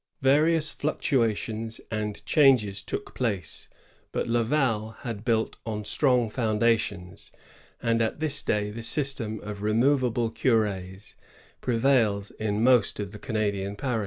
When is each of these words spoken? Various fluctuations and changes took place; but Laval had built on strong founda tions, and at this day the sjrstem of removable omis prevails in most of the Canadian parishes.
Various 0.23 0.71
fluctuations 0.71 1.79
and 1.91 2.25
changes 2.25 2.81
took 2.81 3.13
place; 3.13 3.69
but 4.11 4.27
Laval 4.27 4.95
had 5.01 5.23
built 5.23 5.57
on 5.63 5.85
strong 5.85 6.27
founda 6.27 6.79
tions, 6.79 7.31
and 7.83 8.01
at 8.01 8.19
this 8.19 8.41
day 8.41 8.71
the 8.71 8.81
sjrstem 8.81 9.39
of 9.43 9.61
removable 9.61 10.31
omis 10.31 11.13
prevails 11.61 12.31
in 12.39 12.63
most 12.63 12.99
of 12.99 13.11
the 13.11 13.19
Canadian 13.19 13.75
parishes. 13.75 13.99